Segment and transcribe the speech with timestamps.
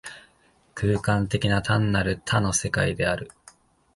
[0.73, 3.29] 空間的な、単なる多の世界である。